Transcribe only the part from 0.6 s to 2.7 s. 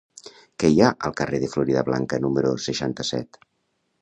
Què hi ha al carrer de Floridablanca número